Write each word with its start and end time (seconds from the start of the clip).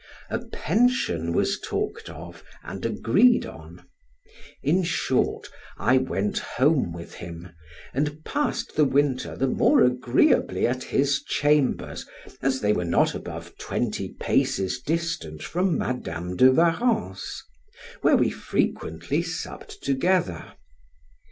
A 0.31 0.39
pension 0.47 1.31
was 1.31 1.59
talked 1.59 2.09
of, 2.09 2.43
and 2.63 2.83
agreed 2.87 3.45
on; 3.45 3.85
in 4.63 4.81
short, 4.81 5.47
I 5.77 5.99
went 5.99 6.39
home 6.39 6.91
with 6.91 7.13
him, 7.13 7.49
and 7.93 8.25
passed 8.25 8.75
the 8.75 8.83
winter 8.83 9.35
the 9.35 9.45
more 9.45 9.83
agreeably 9.83 10.65
at 10.65 10.85
his 10.85 11.21
chambers, 11.21 12.07
as 12.41 12.61
they 12.61 12.73
were 12.73 12.83
not 12.83 13.13
above 13.13 13.55
twenty 13.59 14.15
paces 14.19 14.79
distant 14.81 15.43
from 15.43 15.77
Madam 15.77 16.35
de 16.35 16.51
Warrens', 16.51 17.43
where 18.01 18.17
we 18.17 18.31
frequently 18.31 19.21
supped 19.21 19.83
together. 19.83 20.53